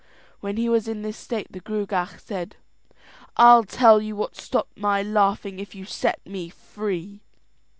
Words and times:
When 0.39 0.57
he 0.57 0.67
was 0.67 0.87
in 0.87 1.03
this 1.03 1.15
state 1.15 1.51
the 1.51 1.59
Gruagach 1.59 2.19
said: 2.19 2.55
"I'll 3.37 3.63
tell 3.63 4.01
you 4.01 4.15
what 4.15 4.35
stopped 4.35 4.75
my 4.75 5.03
laughing 5.03 5.59
if 5.59 5.75
you 5.75 5.85
set 5.85 6.25
me 6.25 6.49
free." 6.49 7.21